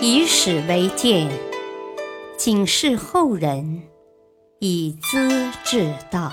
[0.00, 1.28] 以史为鉴，
[2.36, 3.82] 警示后人，
[4.60, 6.32] 以资治道。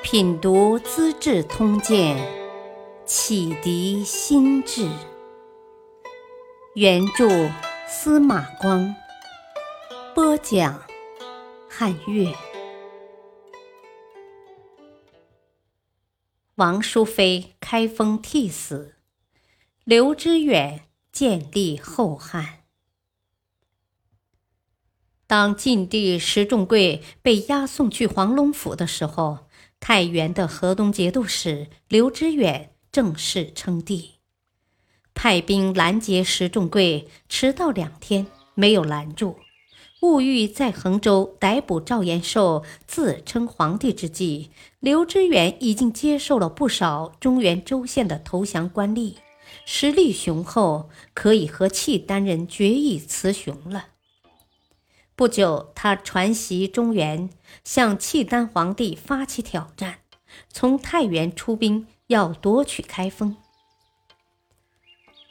[0.00, 2.16] 品读《资治通鉴》，
[3.04, 4.88] 启迪心智。
[6.76, 7.28] 原著
[7.88, 8.94] 司马光，
[10.14, 10.80] 播讲
[11.68, 12.32] 汉乐。
[16.54, 18.94] 王淑妃开封替死，
[19.82, 20.84] 刘知远
[21.18, 22.60] 建立后汉。
[25.26, 29.38] 当晋帝石重贵被押送去黄龙府的时候，
[29.80, 34.20] 太原的河东节度使刘知远正式称帝，
[35.12, 39.40] 派兵拦截石重贵，迟到两天没有拦住。
[40.02, 49.16] 误欲在衡州逮捕赵延寿，自称皇帝之际，刘知远已经接受了不少中原州县的投降官吏，
[49.70, 53.88] 实力雄厚，可以和契丹人决一雌雄了。
[55.14, 57.28] 不久，他传袭中原，
[57.64, 59.98] 向契丹皇帝发起挑战，
[60.50, 63.36] 从太原出兵，要夺取开封。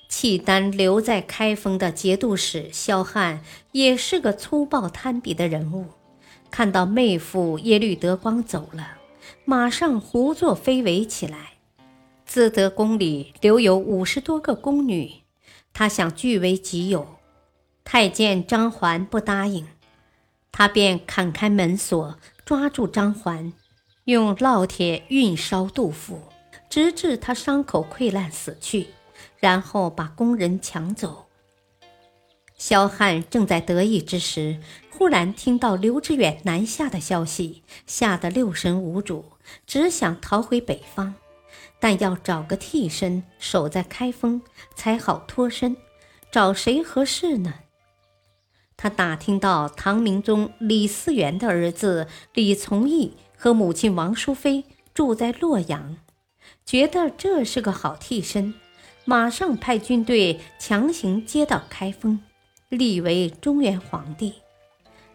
[0.07, 5.87] 契丹留在开封的节度使萧翰也是个粗暴贪鄙的人物，
[6.51, 8.99] 看到妹夫耶律德光走了，
[9.45, 11.56] 马上胡作非为起来。
[12.27, 15.23] 自德宫里留有五十多个宫女，
[15.73, 17.07] 他想据为己有。
[17.85, 19.65] 太监张环不答应，
[20.51, 23.53] 他便砍开门锁，抓住张环，
[24.03, 26.21] 用烙铁熨烧杜甫，
[26.69, 28.87] 直至他伤口溃烂死去。
[29.39, 31.27] 然后把工人抢走。
[32.57, 34.59] 萧汉正在得意之时，
[34.91, 39.25] 忽然听到刘知远南下的消息，吓得六神无主，
[39.65, 41.15] 只想逃回北方，
[41.79, 44.41] 但要找个替身守在开封，
[44.75, 45.75] 才好脱身。
[46.31, 47.53] 找谁合适呢？
[48.75, 55.97] 他打听到唐明宗李嗣源的儿子李从义和母亲王淑妃住在洛阳，
[56.65, 58.53] 觉得这是个好替身。
[59.05, 62.19] 马上派军队强行接到开封，
[62.69, 64.33] 立为中原皇帝。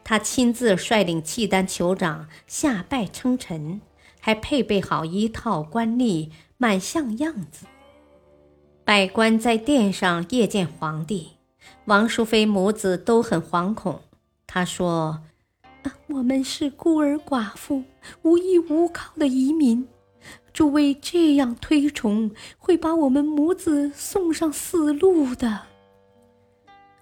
[0.03, 3.81] 他亲自率领契丹酋长下拜称臣，
[4.25, 7.67] 还配备好一套官吏，蛮像样子。
[8.85, 11.33] 百官在殿上谒见皇帝，
[11.87, 14.01] 王淑妃母子都很惶恐。
[14.47, 15.25] 她说
[16.07, 17.83] ：“我们是孤儿寡妇，
[18.23, 19.89] 无依无靠的移民。”
[20.53, 25.63] 诸位这样推崇，会把我们母子送上死路的。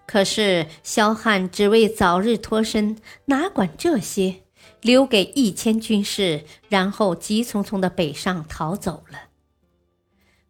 [0.07, 4.43] 可是萧翰只为早日脱身，哪管这些，
[4.81, 9.29] 留给一千军士，然后急匆匆的北上逃走了。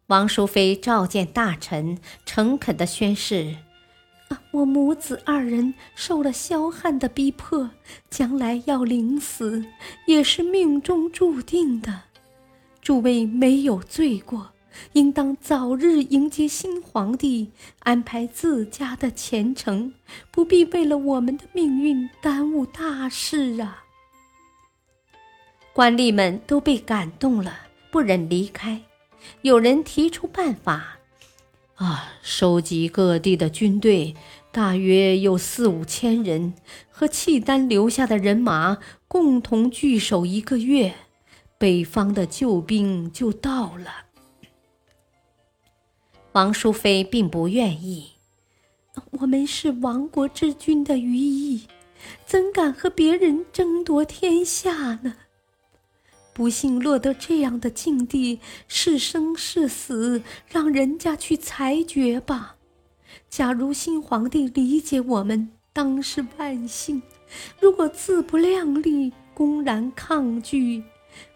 [0.07, 3.55] 王淑妃召见大臣，诚恳的宣誓
[4.27, 7.69] ：“啊，我母子二人受了萧汉的逼迫，
[8.09, 9.65] 将来要临死，
[10.07, 12.01] 也是命中注定的。”
[12.81, 14.51] 诸位没有罪过，
[14.93, 19.93] 应当早日迎接新皇帝，安排自家的前程，
[20.31, 23.80] 不必为了我们的命运耽误大事啊！
[25.73, 27.55] 官吏们都被感动了，
[27.89, 28.81] 不忍离开。
[29.41, 30.99] 有人提出办法：
[31.75, 34.15] 啊，收集各地的军队，
[34.51, 36.53] 大约有四五千人，
[36.89, 40.93] 和契丹留下的人马共同聚守一个月。
[41.57, 44.05] 北方的救兵就到了。
[46.31, 48.13] 王淑妃并不愿意，
[49.11, 51.67] 我们是亡国之君的羽翼，
[52.25, 55.15] 怎敢和别人争夺天下呢？
[56.33, 62.55] 不幸落得这样的境地，是生是死，让人家去裁决吧。
[63.29, 67.01] 假如新皇帝理解我们，当是万幸；
[67.59, 70.83] 如果自不量力，公然抗拒，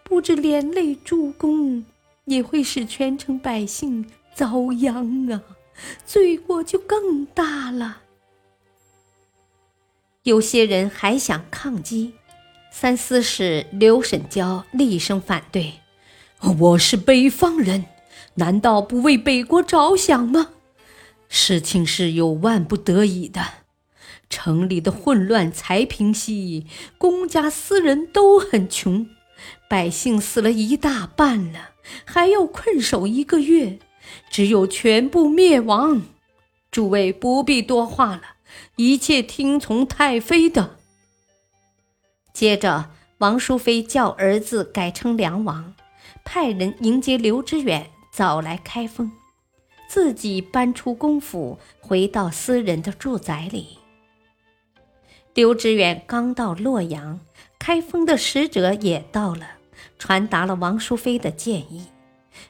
[0.02, 1.84] 不知连累诸公，
[2.24, 5.42] 也会使全城百姓遭殃啊！
[6.06, 8.02] 罪过就更大了。
[10.22, 12.14] 有些人还想抗击，
[12.78, 15.80] 三司使刘沈娇厉声反对
[16.60, 17.86] ：“我是北方人，
[18.34, 20.48] 难道不为北国着想吗？
[21.26, 23.42] 事情是有万不得已的，
[24.28, 26.66] 城里的混乱才平息，
[26.98, 29.06] 公家私人都很穷。”
[29.70, 31.70] 百姓死了一大半了，
[32.04, 33.78] 还要困守一个月，
[34.28, 36.02] 只有全部灭亡。
[36.70, 38.22] 诸位不必多话了，
[38.76, 40.76] 一切听从太妃的。
[42.36, 45.72] 接着，王淑妃叫儿子改称梁王，
[46.22, 49.10] 派人迎接刘知远，早来开封。
[49.88, 53.78] 自己搬出公府，回到私人的住宅里。
[55.32, 57.20] 刘知远刚到洛阳，
[57.58, 59.52] 开封的使者也到了，
[59.98, 61.86] 传达了王淑妃的建议。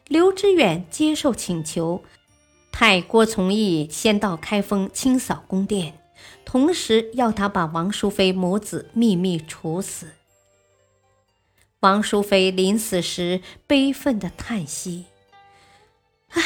[0.08, 2.02] 刘知远接受请求，
[2.72, 5.96] 派郭从义先到开封清扫宫殿，
[6.44, 10.08] 同时要他把王淑妃母子秘密处死。
[11.80, 15.06] 王淑妃临死时悲愤地叹息
[16.30, 16.42] ：“唉，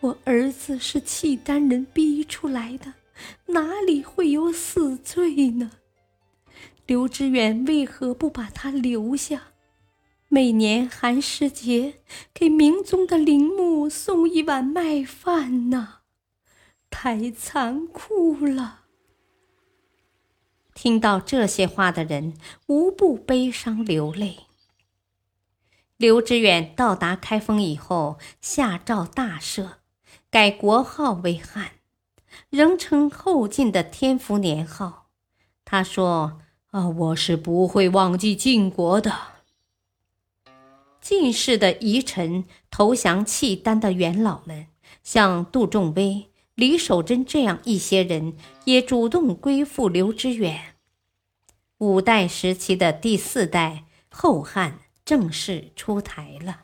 [0.00, 2.94] 我儿子是契丹人逼出来的。”
[3.46, 5.70] 哪里会有死罪呢？
[6.84, 9.52] 刘知远为何不把他留下？
[10.28, 12.00] 每年寒食节
[12.34, 16.00] 给明宗的陵墓送一碗麦饭呢？
[16.96, 18.82] 太残酷了！
[20.74, 22.34] 听到这些话的人
[22.68, 24.44] 无不悲伤流泪。
[25.96, 29.70] 刘知远到达开封以后，下诏大赦，
[30.30, 31.72] 改国号为汉。
[32.48, 35.08] 仍称后晋的天福年号。
[35.64, 36.40] 他说
[36.70, 39.12] ：“啊，我是不会忘记晋国的。
[41.00, 44.68] 晋氏的遗臣投降契丹的元老们，
[45.02, 50.76] 像杜仲威、李守贞这样一些人，也主动归附刘知远。
[51.78, 56.62] 五代时期的第四代后汉正式出台了。”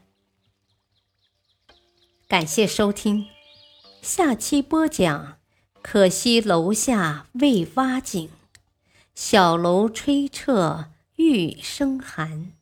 [2.28, 3.26] 感谢收听，
[4.00, 5.38] 下期播讲。
[5.82, 8.28] 可惜楼下未挖井，
[9.14, 12.52] 小楼吹彻玉声寒。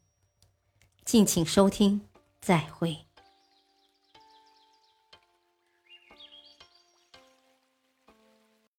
[1.05, 2.03] 敬请收听，
[2.41, 3.08] 再会。